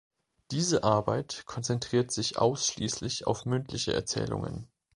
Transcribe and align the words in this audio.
Diese 0.49 0.83
Arbeit 0.83 1.43
konzentriert 1.45 2.09
sich 2.09 2.39
ausschließlich 2.39 3.27
auf 3.27 3.45
mündliche 3.45 3.93
Erzählungen. 3.93 4.67